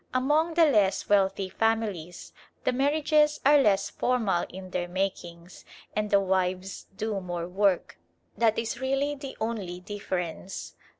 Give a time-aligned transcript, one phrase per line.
[0.15, 5.63] Among the less wealthy families, the marriages are less formal in their makings
[5.95, 7.99] and the wives do more work:
[8.35, 10.73] that is really the only difference.